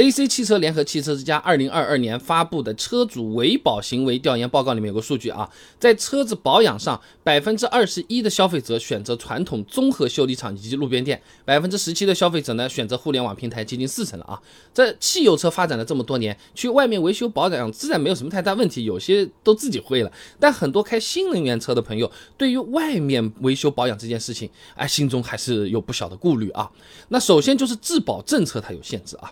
[0.00, 5.46] AC 汽车联合汽车之家二零二二年发布的车主维保行为调研报告里面有个数据啊，
[5.78, 14.40] 在车子保养上，百分之二十一的消费者选择传统综合修理厂以及路边店，百分之十七的消费者呢选择互联网平台，接近四成了啊。
[14.72, 20.10] 这汽油车发展了这么多年，去外面维修保养自然没有什么太大问题，有些都自己会了。
[20.38, 26.70] 但很多开新能源车的朋友，对于外面维修保养这件事情，哎，心中还是有不小的顾虑啊。
[27.08, 29.30] 那首先就是质保政策它有限制啊。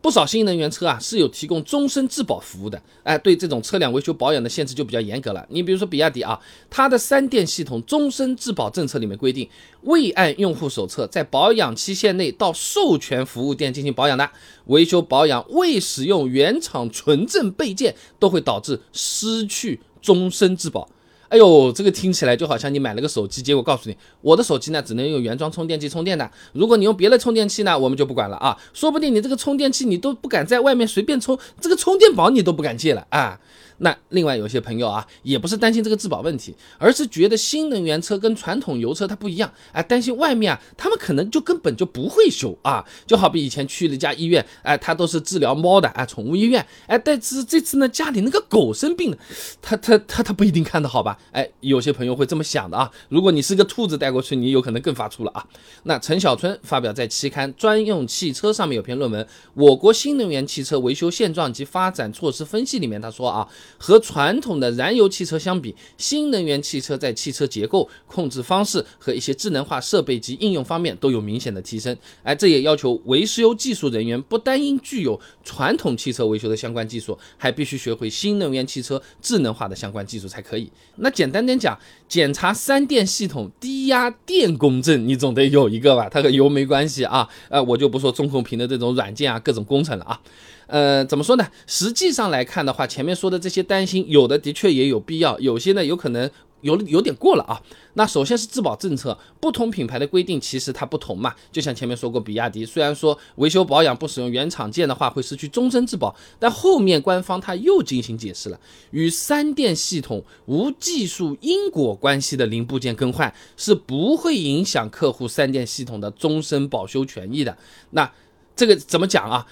[0.00, 5.44] 不少新能源车啊是有提供终身质保服务的，哎，对这种车辆维修保养的限制就比较严格了。
[5.50, 6.38] 你比如说比亚迪啊，
[6.70, 9.48] 它的三电系统终身质保政策里面规定，
[9.82, 14.30] 未按用户手册在保养期限内到授权服务店进行保养的，
[14.66, 20.88] 维修保养未使用原厂纯正备件，都会导致失去终身质保。
[21.28, 33.38] 哎呦，这个听起来就好像你买了个手机，结果告诉你，我的手机呢只能用原装充电器充电的，如果你用别的充电器呢，我们就不管了啊，说不定你这个充电器你都不敢在外面随便充，这个充电宝你都不敢借了啊。
[33.78, 49.18] 那另外有些朋友啊，也不是担心这个质保问题，而是觉得新能源车跟传统油车它不一样，哎，担心外面啊，他们可能就根本就不会修啊，就好比以前去了一家医院，哎，他都是治疗猫的，哎，宠物医院，哎，但是这次呢，家里那个狗生病了，
[49.62, 51.16] 他他他他不一定看得好吧？
[51.30, 52.90] 哎，有些朋友会这么想的啊。
[53.08, 55.46] 如果你是个兔子带过去，你有可能更发怵了啊。
[55.84, 63.46] 那陈小春发表在期刊《专用汽车》上面有篇论文《我国新能源汽车维修现状及发展措施分析》里面，他说啊。
[63.76, 71.96] 和传统的燃油汽车相比，新能源汽车在汽车结构、控制方式和一些智能化设备及应用方面都有明显的提升。
[72.22, 80.70] 哎，这也要求维修技术人员不单应具有传统汽车维修的相关技术，还必须学会新能源汽车智能化的相关技术才可以。
[80.96, 86.08] 那简单点讲，检查三电系统低压电工证，你总得有一个吧？
[86.08, 87.28] 它和油没关系啊。
[87.48, 90.20] 呃，我就不说中控屏的这种软件啊，各种工程了啊。
[90.66, 91.48] 呃，怎么说呢？
[91.66, 97.60] 实际上来看的话，前面说的这些担心，有的的确也有必要，有些呢有可能有有点过了啊。
[97.94, 101.34] 那首先是质保政策，不同品牌的规定其实它不同嘛。
[101.50, 108.60] 就像前面说过，比亚迪虽然说维修保养不使用原厂件的话会失去终身质保，但后面官方他又进行解释了，
[108.92, 117.56] 与三电系统无技术因果关系的零部件更换是不会影响客户三电系统的终身保修权益的。
[117.90, 118.12] 那
[118.54, 119.46] 这个怎么讲啊？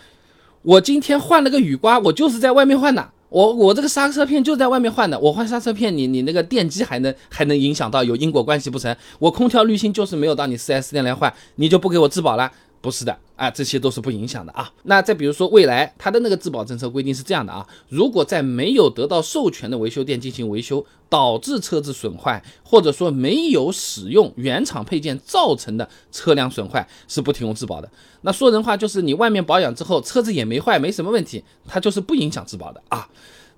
[0.62, 3.12] 我今天换了个雨刮，我就是在外面换的。
[3.28, 5.18] 我我这个刹车片就在外面换的。
[5.18, 8.94] 我换刹车片，你你那个电机还能还能影响到有因果关系不成？
[9.18, 12.52] 我空调滤芯就是没有到你 4S 店来换，你就不给我质保了？
[12.80, 14.72] 不是的啊，这些都是不影响的啊。
[14.82, 27.88] 那再比如说未来它的那个质保政策规定是这样的啊，如果在没有得到授权的维修店进行维修，导致车子损坏，或者说没有使用原厂配件造成的车辆损坏，是不提供质保的。
[28.22, 33.08] 那说人话就是你外面保养之后车子也没坏，没什么问题，它就是不影响质保的啊。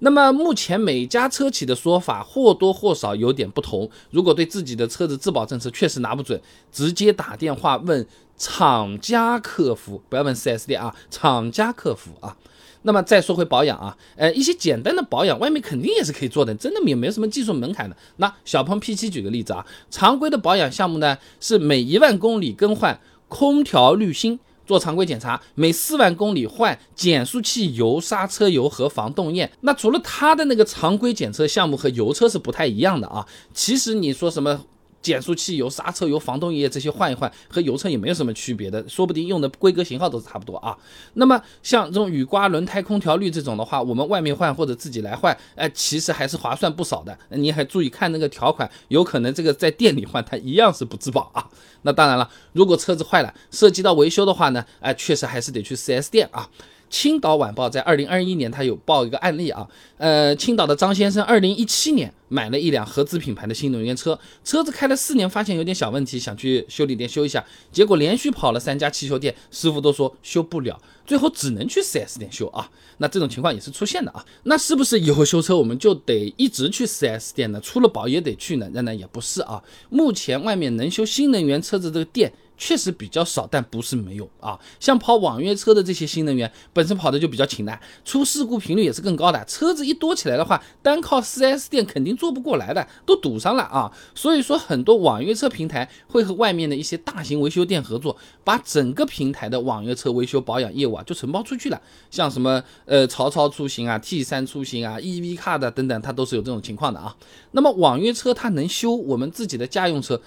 [0.00, 3.90] 那么目前每家车企的说法或多或少有点不同。
[4.10, 12.36] 如果对自己的车子质保政策确实拿不准，直接打电话问厂家客服，不要问 4S 店啊，厂家客服啊。
[12.82, 17.96] 那么再说回保养啊，呃，一些简单的保养，外面肯定也是可以做的，真的也没有什么技术门槛的。
[18.18, 24.38] 那小鹏 P7 举个例子啊，常规的保养项目呢是每一万公里更换空调滤芯。
[24.68, 29.50] 做常规检查，每四万公里换减速器油、刹车油和防冻液。
[29.62, 33.26] 那除了它的那个常规检测项目和油车是不太一样的啊。
[33.54, 34.66] 其实你说什么？
[35.08, 40.76] 减速器油、刹车油、防冻液这些换一换，和油车也没有什么区别的，说不定用的规格型号都是差不多啊。
[41.14, 47.18] 那么像这种雨刮、轮胎、空调滤这种的话，我们外面换或者自己来换，哎，其实还是划算不少的。
[47.30, 51.48] 你还注意看那个条款，有可能这个在店里换，它一样是不质保啊。
[51.82, 56.46] 那当然了，如果车子坏了，涉及到维修的话呢，哎，确实还是得去 4S 店啊。
[56.90, 72.70] 青岛晚报在二零二一年，他有报一个案例啊，呃，青岛的张先生二零一七年买了一辆合资品牌的新能源车，车子开了四年，发现有点小问题，想去修理店修一下，结果连续跑了三家汽修店，师傅都说修不了，最后只能去 4S 店修啊。
[72.98, 74.24] 那这种情况也是出现的啊。
[74.44, 77.60] 那是不是以后修车我们就得一直去 4S 店呢？
[77.60, 78.68] 出了保也得去呢？
[78.72, 79.62] 那那也不是啊。
[79.90, 82.32] 目前外面能修新能源车子这个店。
[82.58, 84.58] 确实比较少，但不是没有啊。
[84.80, 89.42] 像跑网约车的这些新能源，本身跑的就比较勤的，出事故频率也是更高的。
[89.44, 93.90] 车子一多起来的话，单靠 4S 店肯定做不过来的，都堵上了啊。
[94.14, 101.80] 所以说，很多网约车平台会和外面的一些大型维修店合作，把整个平台的网约车维修保养业务啊就承包出去了。
[102.10, 107.16] 像什么呃曹操出行啊、T 三出行啊、EV Car 的等等，它都是有这种情况的啊。
[107.52, 110.20] 那么网约车它能修我们自己的家用车？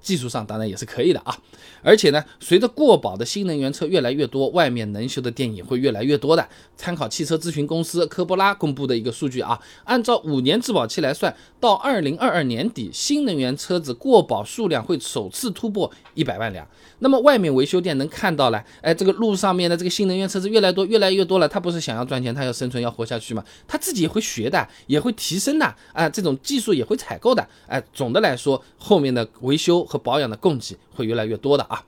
[0.00, 1.36] 技术上当然也是可以的啊。
[1.82, 6.48] 而且呢，随着过保的新能源车越来越多，外面能修的店也会越来越多的。
[6.76, 16.66] 参考汽车咨询公司科波拉公布的一个数据啊，按照五年质保期来算，到二零二二年底，新能源车子过保数量会首次突破一百万辆。
[16.98, 23.44] 那么外面维修店能看到了，哎，这个路上面的这个新能源车子越来越多，越来越多了，他不是想要赚钱，他要生存，要活下去吗？
[23.68, 31.82] 他自己也会学的，也会提升的，啊，这种技术也会采购的，哎，总的来说，后面的维维修和保养的供给会越来越多的啊。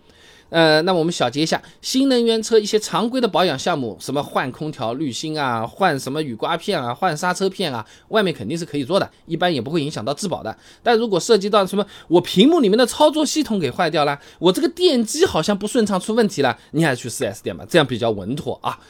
[0.51, 10.57] 呃，那我们小结一下新能源车一些常规的保养项目，什么换空调滤芯啊，换什么雨刮片啊，换刹车片啊，外面肯定是可以做的，一般也不会影响到质保的。
[10.83, 18.81] 但如果涉及到什么我屏幕里面的操作系统给坏掉了，我这个电机好像不顺畅出问题了，你还是去 4S 店吧，这样比较稳妥啊。